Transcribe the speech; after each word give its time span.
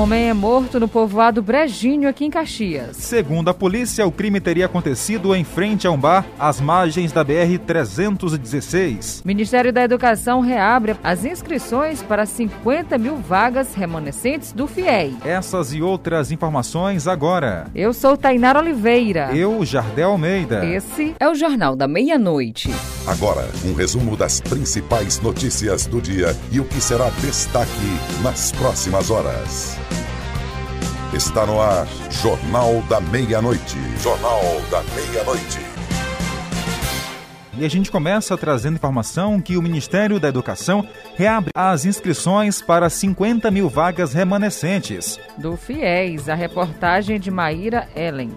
Homem 0.00 0.30
é 0.30 0.32
morto 0.32 0.80
no 0.80 0.88
povoado 0.88 1.42
Brejinho, 1.42 2.08
aqui 2.08 2.24
em 2.24 2.30
Caxias. 2.30 2.96
Segundo 2.96 3.50
a 3.50 3.54
polícia, 3.54 4.06
o 4.06 4.10
crime 4.10 4.40
teria 4.40 4.64
acontecido 4.64 5.34
em 5.34 5.44
frente 5.44 5.86
a 5.86 5.90
um 5.90 5.98
bar 5.98 6.24
às 6.38 6.58
margens 6.58 7.12
da 7.12 7.22
BR-316. 7.22 9.20
Ministério 9.26 9.70
da 9.70 9.82
Educação 9.82 10.40
reabre 10.40 10.96
as 11.04 11.26
inscrições 11.26 12.02
para 12.02 12.24
50 12.24 12.96
mil 12.96 13.16
vagas 13.16 13.74
remanescentes 13.74 14.52
do 14.52 14.66
FIEI. 14.66 15.16
Essas 15.22 15.74
e 15.74 15.82
outras 15.82 16.32
informações 16.32 17.06
agora. 17.06 17.66
Eu 17.74 17.92
sou 17.92 18.16
Tainara 18.16 18.58
Oliveira. 18.58 19.36
Eu, 19.36 19.62
Jardel 19.66 20.12
Almeida. 20.12 20.64
Esse 20.64 21.14
é 21.20 21.28
o 21.28 21.34
Jornal 21.34 21.76
da 21.76 21.86
Meia-Noite. 21.86 22.70
Agora, 23.06 23.46
um 23.66 23.74
resumo 23.74 24.16
das 24.16 24.40
principais 24.40 25.20
notícias 25.20 25.84
do 25.84 26.00
dia 26.00 26.34
e 26.50 26.58
o 26.58 26.64
que 26.64 26.80
será 26.80 27.10
destaque 27.20 27.70
nas 28.22 28.50
próximas 28.52 29.10
horas. 29.10 29.78
Está 31.12 31.44
no 31.44 31.60
ar, 31.60 31.86
Jornal 32.10 32.82
da 32.88 33.00
Meia-Noite. 33.00 33.76
Jornal 34.00 34.40
da 34.70 34.82
Meia-Noite. 34.94 35.58
E 37.58 37.64
a 37.64 37.68
gente 37.68 37.90
começa 37.90 38.38
trazendo 38.38 38.76
informação 38.76 39.40
que 39.40 39.56
o 39.56 39.62
Ministério 39.62 40.18
da 40.18 40.28
Educação 40.28 40.86
reabre 41.14 41.50
as 41.54 41.84
inscrições 41.84 42.62
para 42.62 42.88
50 42.88 43.50
mil 43.50 43.68
vagas 43.68 44.14
remanescentes. 44.14 45.20
Do 45.36 45.56
FIES, 45.56 46.28
a 46.28 46.34
reportagem 46.34 47.20
de 47.20 47.30
Maíra 47.30 47.86
Ellen. 47.94 48.30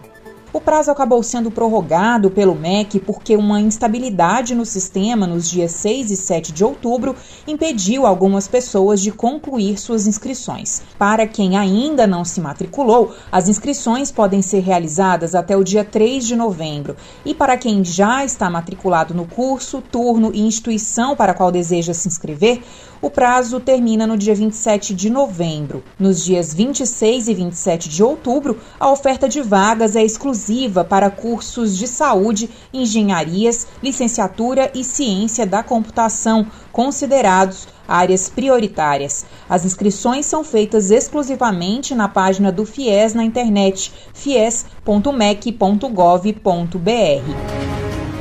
O 0.54 0.62
prazo 0.62 0.92
acabou 0.92 1.24
sendo 1.24 1.50
prorrogado 1.50 2.30
pelo 2.30 2.54
MEC 2.54 3.00
porque 3.00 3.36
uma 3.36 3.60
instabilidade 3.60 4.54
no 4.54 4.68
sistema 4.68 5.26
nos 5.26 5.50
dias 5.50 5.72
6 5.72 6.12
e 6.12 6.16
7 6.16 6.52
de 6.52 6.64
outubro 6.64 7.16
impediu 7.48 8.06
algumas 8.06 8.48
pessoas 8.48 9.02
de 9.02 9.12
concluir 9.12 9.80
suas 9.80 10.06
inscrições. 10.06 10.84
Para 10.96 11.26
quem 11.26 11.58
ainda 11.58 12.06
não 12.06 12.24
se 12.24 12.40
matriculou, 12.40 13.16
as 13.32 13.50
inscrições 13.50 14.12
podem 14.12 14.44
ser 14.44 14.60
realizadas 14.60 15.34
até 15.34 15.58
o 15.58 15.64
dia 15.64 15.84
3 15.84 16.24
de 16.24 16.36
novembro. 16.36 16.96
E 17.26 17.34
para 17.34 17.58
quem 17.58 17.84
já 17.84 18.24
está 18.24 18.48
matriculado 18.48 19.16
no 19.16 19.26
curso, 19.26 19.82
turno 19.82 20.30
e 20.36 20.42
instituição 20.42 21.16
para 21.16 21.32
a 21.32 21.36
qual 21.36 21.52
deseja 21.52 21.96
se 21.96 22.08
inscrever, 22.08 22.62
o 23.02 23.10
prazo 23.10 23.60
termina 23.60 24.06
no 24.06 24.16
dia 24.16 24.36
27 24.36 24.94
de 24.94 25.10
novembro. 25.10 25.84
Nos 26.00 26.24
dias 26.24 26.54
26 26.54 27.28
e 27.28 27.34
27 27.34 27.90
de 27.90 28.04
outubro, 28.04 28.60
a 28.80 28.92
oferta 28.92 29.28
de 29.28 29.42
vagas 29.42 29.96
é 29.96 30.04
exclusiva 30.04 30.43
para 30.84 31.10
cursos 31.10 31.78
de 31.78 31.88
saúde, 31.88 32.50
engenharias, 32.74 33.68
licenciatura 33.82 34.72
e 34.74 34.84
ciência 34.84 35.46
da 35.46 35.64
computação, 35.64 36.48
considerados 36.72 37.68
áreas 37.88 38.30
prioritárias. 38.30 39.26
As 39.50 39.66
inscrições 39.66 40.26
são 40.26 40.44
feitas 40.44 40.92
exclusivamente 40.92 41.94
na 41.94 42.08
página 42.08 42.52
do 42.52 42.66
FIES 42.66 43.14
na 43.14 43.24
internet 43.24 43.92
fies.mec.gov.br. 44.14 44.84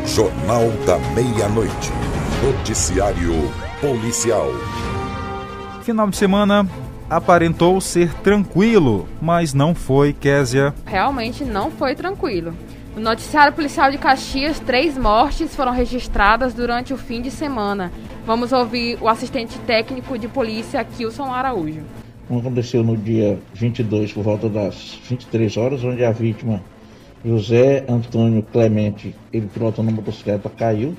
Jornal 0.06 0.70
da 0.84 0.98
Meia-Noite. 1.14 1.92
Noticiário 2.42 3.32
Policial. 3.80 4.48
Final 5.82 6.08
de 6.08 6.16
semana 6.16 6.68
aparentou 7.12 7.78
ser 7.78 8.14
tranquilo, 8.20 9.06
mas 9.20 9.52
não 9.52 9.74
foi, 9.74 10.14
Késia. 10.14 10.74
Realmente 10.86 11.44
não 11.44 11.70
foi 11.70 11.94
tranquilo. 11.94 12.54
No 12.96 13.02
noticiário 13.02 13.52
policial 13.52 13.90
de 13.90 13.98
Caxias, 13.98 14.58
três 14.58 14.96
mortes 14.96 15.54
foram 15.54 15.72
registradas 15.72 16.54
durante 16.54 16.94
o 16.94 16.96
fim 16.96 17.20
de 17.20 17.30
semana. 17.30 17.92
Vamos 18.26 18.50
ouvir 18.52 18.98
o 19.00 19.08
assistente 19.08 19.58
técnico 19.60 20.18
de 20.18 20.26
polícia, 20.26 20.82
Kilson 20.84 21.30
Araújo. 21.30 21.82
Aconteceu 22.30 22.82
no 22.82 22.96
dia 22.96 23.38
22, 23.52 24.12
por 24.14 24.24
volta 24.24 24.48
das 24.48 24.98
23 25.06 25.54
horas, 25.58 25.84
onde 25.84 26.02
a 26.02 26.12
vítima, 26.12 26.62
José 27.22 27.84
Antônio 27.88 28.42
Clemente, 28.42 29.14
ele 29.30 29.48
pilotando 29.52 29.90
uma 29.90 29.96
motocicleta, 29.96 30.48
caiu. 30.48 30.96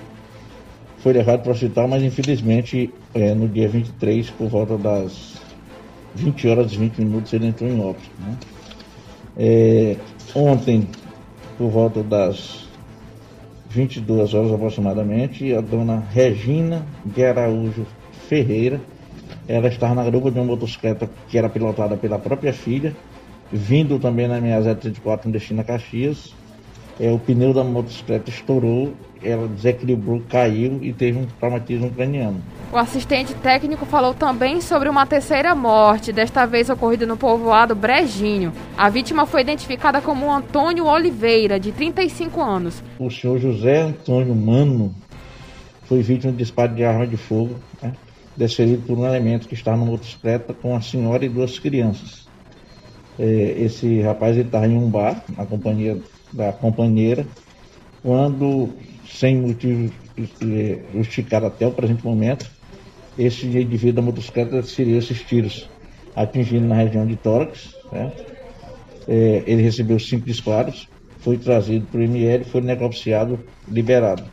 Foi 0.99 1.11
levado 1.11 1.41
para 1.41 1.49
o 1.49 1.53
hospital, 1.53 1.87
mas 1.87 2.03
infelizmente 2.03 2.93
é, 3.15 3.33
no 3.33 3.47
dia 3.47 3.67
23, 3.67 4.29
por 4.29 4.47
volta 4.47 4.77
das 4.77 5.41
20 6.15 6.47
horas 6.47 6.71
e 6.71 6.77
20 6.77 6.99
minutos, 6.99 7.33
ele 7.33 7.47
entrou 7.47 7.69
em 7.69 7.79
óbito. 7.81 8.09
Né? 8.19 8.37
É, 9.37 9.97
ontem, 10.35 10.87
por 11.57 11.69
volta 11.69 12.03
das 12.03 12.67
22 13.69 14.33
horas 14.33 14.51
aproximadamente, 14.51 15.53
a 15.53 15.61
dona 15.61 16.03
Regina 16.11 16.85
de 17.03 17.25
Araújo 17.25 17.85
Ferreira, 18.27 18.79
ela 19.47 19.67
estava 19.67 19.95
na 19.95 20.03
grupa 20.03 20.31
de 20.31 20.39
uma 20.39 20.45
motocicleta 20.45 21.09
que 21.27 21.37
era 21.37 21.49
pilotada 21.49 21.97
pela 21.97 22.19
própria 22.19 22.53
filha, 22.53 22.95
vindo 23.51 23.99
também 23.99 24.27
na 24.27 24.39
minha 24.39 24.59
Z34 24.61 25.25
no 25.25 25.31
destino 25.31 25.61
a 25.61 25.63
Caxias. 25.63 26.33
É, 26.99 27.11
o 27.11 27.17
pneu 27.17 27.53
da 27.53 27.63
motocicleta 27.63 28.29
estourou, 28.29 28.93
ela 29.23 29.47
desequilibrou, 29.47 30.21
caiu 30.29 30.79
e 30.83 30.93
teve 30.93 31.17
um 31.17 31.25
traumatismo 31.25 31.89
craniano. 31.89 32.41
O 32.71 32.77
assistente 32.77 33.33
técnico 33.35 33.85
falou 33.85 34.13
também 34.13 34.61
sobre 34.61 34.89
uma 34.89 35.05
terceira 35.05 35.55
morte, 35.55 36.11
desta 36.11 36.45
vez 36.45 36.69
ocorrida 36.69 37.05
no 37.05 37.17
povoado 37.17 37.73
Brejinho. 37.73 38.51
A 38.77 38.89
vítima 38.89 39.25
foi 39.25 39.41
identificada 39.41 40.01
como 40.01 40.31
Antônio 40.31 40.85
Oliveira, 40.85 41.59
de 41.59 41.71
35 41.71 42.41
anos. 42.41 42.83
O 42.99 43.09
senhor 43.09 43.39
José 43.39 43.81
Antônio 43.81 44.35
Mano 44.35 44.93
foi 45.85 46.01
vítima 46.01 46.31
de 46.31 46.39
disparo 46.39 46.75
de 46.75 46.83
arma 46.83 47.07
de 47.07 47.17
fogo, 47.17 47.55
né, 47.81 47.93
desferido 48.35 48.83
por 48.85 48.97
um 48.97 49.05
elemento 49.05 49.47
que 49.47 49.53
estava 49.53 49.77
numa 49.77 49.91
motocicleta 49.91 50.53
com 50.53 50.75
a 50.75 50.81
senhora 50.81 51.25
e 51.25 51.29
duas 51.29 51.57
crianças. 51.57 52.27
É, 53.17 53.55
esse 53.59 54.01
rapaz 54.01 54.35
estava 54.37 54.67
em 54.67 54.75
um 54.75 54.89
bar, 54.89 55.23
na 55.37 55.45
companhia 55.45 55.99
da 56.33 56.51
companheira, 56.51 57.25
quando, 58.01 58.69
sem 59.07 59.37
motivo 59.37 59.93
justificado 60.93 61.45
até 61.45 61.65
o 61.65 61.71
presente 61.71 62.03
momento, 62.03 62.49
esse 63.17 63.45
indivíduo 63.45 63.93
da 63.93 64.01
motocicleta 64.01 64.61
desferiu 64.61 64.97
esses 64.97 65.21
tiros, 65.21 65.69
atingindo 66.15 66.67
na 66.67 66.75
região 66.75 67.05
de 67.05 67.15
tórax. 67.15 67.75
É, 69.07 69.43
ele 69.45 69.61
recebeu 69.61 69.99
cinco 69.99 70.25
disparos, 70.25 70.87
foi 71.19 71.37
trazido 71.37 71.85
para 71.87 71.99
o 71.99 72.03
ML, 72.03 72.43
foi 72.45 72.61
negociado, 72.61 73.39
liberado. 73.67 74.23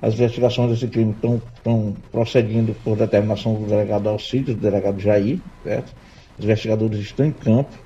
As 0.00 0.14
investigações 0.14 0.70
desse 0.70 0.86
crime 0.86 1.12
estão 1.12 1.96
procedendo 2.12 2.74
por 2.84 2.96
determinação 2.96 3.54
do 3.54 3.66
delegado 3.66 4.08
Alcides, 4.08 4.54
do 4.54 4.60
delegado 4.60 5.00
Jair, 5.00 5.40
certo? 5.64 5.92
Os 6.38 6.44
investigadores 6.44 7.00
estão 7.00 7.26
em 7.26 7.32
campo. 7.32 7.76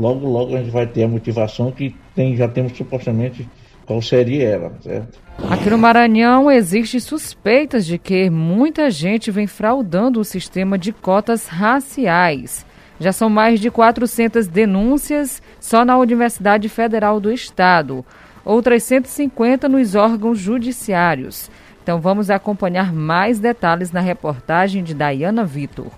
Logo, 0.00 0.26
logo 0.26 0.56
a 0.56 0.58
gente 0.58 0.70
vai 0.70 0.86
ter 0.86 1.04
a 1.04 1.08
motivação 1.08 1.70
que 1.70 1.94
tem, 2.14 2.34
já 2.34 2.48
temos 2.48 2.74
supostamente 2.74 3.46
qual 3.84 4.00
seria 4.00 4.48
ela, 4.48 4.72
certo? 4.80 5.18
Aqui 5.50 5.68
no 5.68 5.76
Maranhão 5.76 6.50
existem 6.50 6.98
suspeitas 6.98 7.84
de 7.84 7.98
que 7.98 8.30
muita 8.30 8.90
gente 8.90 9.30
vem 9.30 9.46
fraudando 9.46 10.20
o 10.20 10.24
sistema 10.24 10.78
de 10.78 10.92
cotas 10.92 11.46
raciais. 11.46 12.64
Já 12.98 13.12
são 13.12 13.28
mais 13.28 13.60
de 13.60 13.70
400 13.70 14.46
denúncias 14.46 15.42
só 15.58 15.84
na 15.84 15.98
Universidade 15.98 16.68
Federal 16.68 17.20
do 17.20 17.32
Estado, 17.32 18.04
outras 18.44 18.82
150 18.84 19.68
nos 19.68 19.94
órgãos 19.94 20.38
judiciários. 20.38 21.50
Então 21.82 22.00
vamos 22.00 22.30
acompanhar 22.30 22.92
mais 22.92 23.38
detalhes 23.38 23.90
na 23.90 24.00
reportagem 24.00 24.82
de 24.82 24.94
Dayana 24.94 25.44
Vitor. 25.44 25.90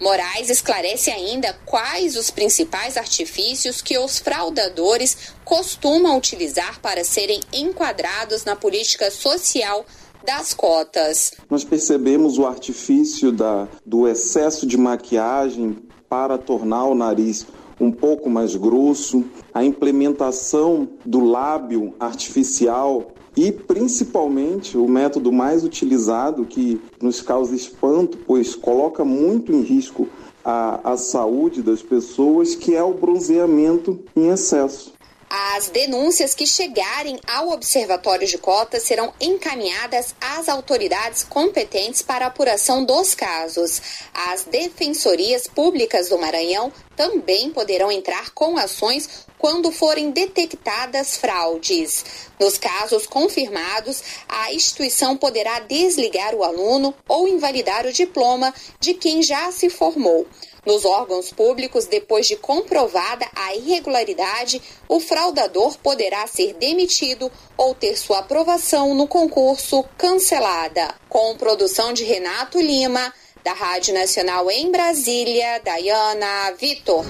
Moraes 0.00 0.50
esclarece 0.50 1.10
ainda 1.10 1.56
quais 1.64 2.16
os 2.16 2.30
principais 2.30 2.96
artifícios 2.96 3.80
que 3.80 3.96
os 3.96 4.18
fraudadores 4.18 5.32
costumam 5.44 6.18
utilizar 6.18 6.80
para 6.80 7.04
serem 7.04 7.40
enquadrados 7.52 8.44
na 8.44 8.56
política 8.56 9.10
social 9.10 9.86
das 10.24 10.54
cotas. 10.54 11.32
Nós 11.50 11.64
percebemos 11.64 12.38
o 12.38 12.46
artifício 12.46 13.30
da, 13.30 13.68
do 13.84 14.08
excesso 14.08 14.66
de 14.66 14.76
maquiagem 14.76 15.76
para 16.08 16.38
tornar 16.38 16.84
o 16.86 16.94
nariz 16.94 17.46
um 17.80 17.90
pouco 17.90 18.30
mais 18.30 18.54
grosso, 18.54 19.24
a 19.52 19.64
implementação 19.64 20.88
do 21.04 21.24
lábio 21.24 21.94
artificial 21.98 23.12
e 23.36 23.50
principalmente 23.50 24.78
o 24.78 24.88
método 24.88 25.32
mais 25.32 25.64
utilizado 25.64 26.44
que 26.44 26.80
nos 27.02 27.20
causa 27.20 27.54
espanto, 27.54 28.16
pois 28.26 28.54
coloca 28.54 29.04
muito 29.04 29.52
em 29.52 29.60
risco 29.60 30.08
a, 30.44 30.92
a 30.92 30.96
saúde 30.96 31.62
das 31.62 31.82
pessoas, 31.82 32.54
que 32.54 32.74
é 32.74 32.82
o 32.82 32.94
bronzeamento 32.94 33.98
em 34.14 34.28
excesso. 34.28 34.93
As 35.36 35.68
denúncias 35.68 36.32
que 36.32 36.46
chegarem 36.46 37.18
ao 37.26 37.50
Observatório 37.50 38.24
de 38.24 38.38
Cotas 38.38 38.84
serão 38.84 39.12
encaminhadas 39.20 40.14
às 40.20 40.48
autoridades 40.48 41.24
competentes 41.24 42.02
para 42.02 42.26
apuração 42.26 42.84
dos 42.84 43.16
casos. 43.16 43.82
As 44.14 44.44
defensorias 44.44 45.48
públicas 45.48 46.08
do 46.08 46.18
Maranhão 46.18 46.72
também 46.94 47.50
poderão 47.50 47.90
entrar 47.90 48.30
com 48.30 48.56
ações 48.56 49.26
quando 49.36 49.72
forem 49.72 50.12
detectadas 50.12 51.16
fraudes. 51.16 52.04
Nos 52.38 52.56
casos 52.56 53.04
confirmados, 53.04 54.04
a 54.28 54.52
instituição 54.52 55.16
poderá 55.16 55.58
desligar 55.58 56.32
o 56.36 56.44
aluno 56.44 56.94
ou 57.08 57.26
invalidar 57.26 57.86
o 57.86 57.92
diploma 57.92 58.54
de 58.78 58.94
quem 58.94 59.20
já 59.20 59.50
se 59.50 59.68
formou. 59.68 60.28
Nos 60.66 60.86
órgãos 60.86 61.30
públicos, 61.30 61.86
depois 61.86 62.26
de 62.26 62.36
comprovada 62.36 63.26
a 63.36 63.54
irregularidade, 63.54 64.62
o 64.88 64.98
fraudador 64.98 65.76
poderá 65.78 66.26
ser 66.26 66.54
demitido 66.54 67.30
ou 67.56 67.74
ter 67.74 67.96
sua 67.96 68.20
aprovação 68.20 68.94
no 68.94 69.06
concurso 69.06 69.84
cancelada. 69.98 70.94
Com 71.08 71.36
produção 71.36 71.92
de 71.92 72.04
Renato 72.04 72.58
Lima, 72.58 73.12
da 73.44 73.52
Rádio 73.52 73.92
Nacional 73.92 74.50
em 74.50 74.72
Brasília, 74.72 75.60
Dayana 75.62 76.54
Vitor. 76.58 77.04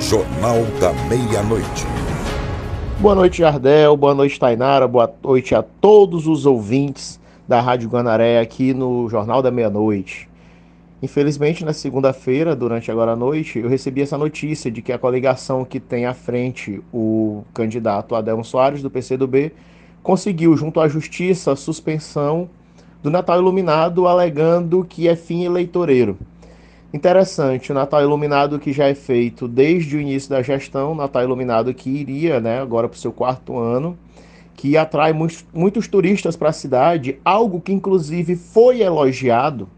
Jornal 0.00 0.62
da 0.80 0.94
Meia-Noite. 1.10 1.84
Boa 2.98 3.14
noite, 3.14 3.38
Jardel. 3.38 3.94
Boa 3.98 4.14
noite, 4.14 4.40
Tainara. 4.40 4.88
Boa 4.88 5.12
noite 5.22 5.54
a 5.54 5.62
todos 5.62 6.26
os 6.26 6.46
ouvintes 6.46 7.20
da 7.46 7.60
Rádio 7.60 7.90
Guanaré 7.90 8.40
aqui 8.40 8.72
no 8.72 9.10
Jornal 9.10 9.42
da 9.42 9.50
Meia-Noite. 9.50 10.26
Infelizmente, 11.02 11.62
na 11.62 11.74
segunda-feira, 11.74 12.56
durante 12.56 12.90
agora 12.90 13.12
a 13.12 13.16
noite, 13.16 13.58
eu 13.58 13.68
recebi 13.68 14.00
essa 14.00 14.16
notícia 14.16 14.70
de 14.70 14.80
que 14.80 14.92
a 14.92 14.98
coligação 14.98 15.62
que 15.62 15.78
tem 15.78 16.06
à 16.06 16.14
frente 16.14 16.80
o 16.92 17.44
candidato 17.52 18.14
Adelmo 18.14 18.42
Soares, 18.42 18.82
do 18.82 18.90
PCdoB, 18.90 19.52
conseguiu, 20.02 20.56
junto 20.56 20.80
à 20.80 20.88
Justiça, 20.88 21.52
a 21.52 21.56
suspensão 21.56 22.48
do 23.02 23.10
Natal 23.10 23.38
Iluminado, 23.38 24.06
alegando 24.06 24.86
que 24.88 25.06
é 25.06 25.14
fim 25.14 25.44
eleitoreiro. 25.44 26.16
Interessante, 26.94 27.72
o 27.72 27.74
Natal 27.74 28.00
Iluminado 28.00 28.58
que 28.58 28.72
já 28.72 28.86
é 28.86 28.94
feito 28.94 29.46
desde 29.46 29.98
o 29.98 30.00
início 30.00 30.30
da 30.30 30.40
gestão, 30.40 30.94
Natal 30.94 31.22
Iluminado 31.22 31.74
que 31.74 31.90
iria 31.90 32.40
né, 32.40 32.58
agora 32.58 32.88
para 32.88 32.96
o 32.96 32.98
seu 32.98 33.12
quarto 33.12 33.58
ano, 33.58 33.98
que 34.54 34.78
atrai 34.78 35.12
muitos, 35.12 35.44
muitos 35.52 35.86
turistas 35.88 36.36
para 36.36 36.48
a 36.48 36.52
cidade, 36.54 37.18
algo 37.22 37.60
que 37.60 37.72
inclusive 37.72 38.34
foi 38.34 38.80
elogiado 38.80 39.68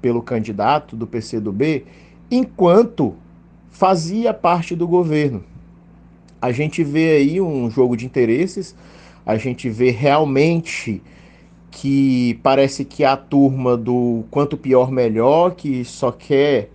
pelo 0.00 0.22
candidato 0.22 0.96
do 0.96 1.06
PCdoB 1.06 1.84
enquanto 2.30 3.14
fazia 3.70 4.32
parte 4.32 4.74
do 4.74 4.86
governo. 4.86 5.44
A 6.40 6.52
gente 6.52 6.82
vê 6.82 7.16
aí 7.16 7.40
um 7.40 7.70
jogo 7.70 7.96
de 7.96 8.06
interesses, 8.06 8.74
a 9.26 9.36
gente 9.36 9.68
vê 9.68 9.90
realmente 9.90 11.02
que 11.70 12.38
parece 12.42 12.84
que 12.84 13.04
a 13.04 13.16
turma 13.16 13.76
do 13.76 14.24
quanto 14.30 14.56
pior 14.56 14.90
melhor, 14.90 15.54
que 15.54 15.84
só 15.84 16.10
quer 16.10 16.70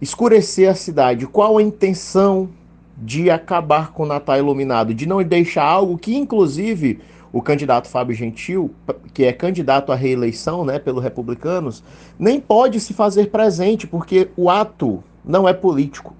escurecer 0.00 0.68
a 0.68 0.74
cidade. 0.74 1.26
Qual 1.26 1.58
a 1.58 1.62
intenção 1.62 2.48
de 2.96 3.30
acabar 3.30 3.92
com 3.92 4.02
o 4.02 4.06
Natal 4.06 4.38
iluminado? 4.38 4.92
De 4.92 5.06
não 5.06 5.22
deixar 5.22 5.64
algo 5.64 5.98
que, 5.98 6.16
inclusive, 6.16 6.98
o 7.32 7.42
candidato 7.42 7.88
Fábio 7.88 8.14
Gentil, 8.14 8.74
que 9.12 9.24
é 9.24 9.32
candidato 9.32 9.92
à 9.92 9.94
reeleição 9.94 10.64
né, 10.64 10.78
pelos 10.78 11.02
republicanos, 11.02 11.82
nem 12.18 12.40
pode 12.40 12.80
se 12.80 12.94
fazer 12.94 13.30
presente, 13.30 13.86
porque 13.86 14.30
o 14.36 14.48
ato 14.48 15.02
não 15.24 15.48
é 15.48 15.52
político. 15.52 16.14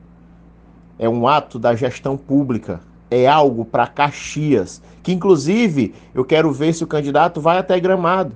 É 0.98 1.08
um 1.08 1.26
ato 1.26 1.58
da 1.58 1.74
gestão 1.74 2.16
pública. 2.16 2.80
É 3.10 3.26
algo 3.26 3.64
para 3.64 3.86
Caxias. 3.86 4.82
Que, 5.02 5.12
inclusive, 5.12 5.94
eu 6.14 6.24
quero 6.24 6.52
ver 6.52 6.74
se 6.74 6.84
o 6.84 6.86
candidato 6.86 7.40
vai 7.40 7.56
até 7.56 7.78
Gramado. 7.80 8.34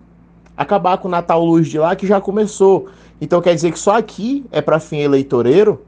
Acabar 0.56 0.96
com 0.98 1.08
o 1.08 1.10
Natal 1.10 1.44
Luz 1.44 1.68
de 1.68 1.78
lá, 1.78 1.94
que 1.96 2.06
já 2.06 2.20
começou. 2.20 2.88
Então 3.20 3.40
quer 3.40 3.54
dizer 3.54 3.72
que 3.72 3.78
só 3.78 3.96
aqui 3.96 4.44
é 4.50 4.60
para 4.60 4.80
fim 4.80 4.98
eleitoreiro? 4.98 5.82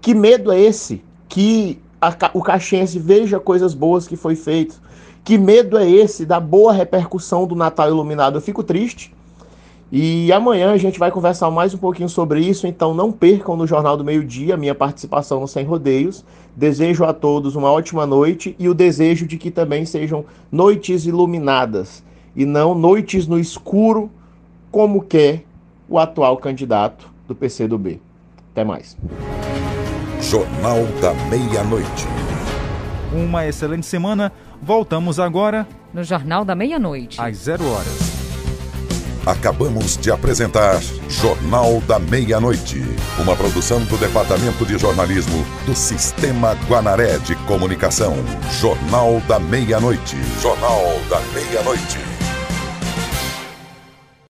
Que 0.00 0.14
medo 0.14 0.52
é 0.52 0.60
esse? 0.60 1.02
Que 1.28 1.80
a, 2.00 2.14
o 2.34 2.42
caxiense 2.42 2.98
veja 2.98 3.40
coisas 3.40 3.74
boas 3.74 4.06
que 4.06 4.16
foi 4.16 4.36
feito. 4.36 4.80
Que 5.24 5.36
medo 5.36 5.76
é 5.76 5.90
esse 5.90 6.24
da 6.24 6.38
boa 6.38 6.72
repercussão 6.72 7.46
do 7.46 7.54
Natal 7.54 7.88
Iluminado? 7.88 8.36
Eu 8.36 8.42
fico 8.42 8.62
triste. 8.62 9.12
E 9.90 10.32
amanhã 10.32 10.72
a 10.72 10.76
gente 10.76 10.98
vai 10.98 11.10
conversar 11.10 11.50
mais 11.50 11.72
um 11.72 11.78
pouquinho 11.78 12.08
sobre 12.08 12.40
isso, 12.40 12.66
então 12.66 12.92
não 12.92 13.12
percam 13.12 13.56
no 13.56 13.66
Jornal 13.66 13.96
do 13.96 14.04
Meio-Dia 14.04 14.56
minha 14.56 14.74
participação 14.74 15.40
no 15.40 15.46
Sem 15.46 15.64
Rodeios. 15.64 16.24
Desejo 16.56 17.04
a 17.04 17.12
todos 17.12 17.54
uma 17.54 17.70
ótima 17.70 18.04
noite 18.04 18.56
e 18.58 18.68
o 18.68 18.74
desejo 18.74 19.26
de 19.26 19.36
que 19.36 19.50
também 19.50 19.84
sejam 19.86 20.24
noites 20.50 21.06
iluminadas 21.06 22.02
e 22.34 22.44
não 22.44 22.74
noites 22.74 23.26
no 23.26 23.38
escuro, 23.38 24.10
como 24.70 25.02
quer 25.02 25.44
o 25.88 25.98
atual 25.98 26.36
candidato 26.36 27.08
do 27.28 27.34
PCdoB. 27.34 28.00
Até 28.52 28.64
mais. 28.64 28.96
Jornal 30.20 30.84
da 31.00 31.12
Meia-Noite. 31.28 32.06
Uma 33.12 33.46
excelente 33.46 33.86
semana. 33.86 34.32
Voltamos 34.60 35.20
agora 35.20 35.66
no 35.92 36.02
Jornal 36.02 36.44
da 36.44 36.54
Meia-Noite, 36.54 37.20
às 37.20 37.36
zero 37.36 37.64
horas. 37.70 38.16
Acabamos 39.26 39.96
de 39.96 40.10
apresentar 40.10 40.80
Jornal 41.08 41.80
da 41.80 41.98
Meia-Noite, 41.98 42.80
uma 43.18 43.34
produção 43.34 43.80
do 43.84 43.96
Departamento 43.98 44.64
de 44.64 44.78
Jornalismo 44.78 45.44
do 45.66 45.74
Sistema 45.74 46.54
Guanaré 46.68 47.18
de 47.18 47.34
Comunicação. 47.46 48.14
Jornal 48.60 49.20
da 49.26 49.38
Meia-Noite. 49.38 50.16
Jornal 50.40 50.80
da 51.10 51.20
Meia-Noite. 51.34 52.15